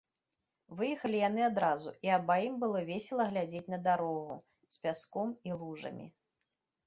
Выехалі 0.77 1.17
яны 1.29 1.41
адразу, 1.49 1.91
і 2.07 2.11
абаім 2.15 2.55
было 2.63 2.79
весела 2.89 3.27
глядзець 3.31 3.71
на 3.73 3.79
дарогу 3.89 4.35
з 4.77 4.83
пяском 4.87 5.29
і 5.51 5.59
лужамі. 5.61 6.07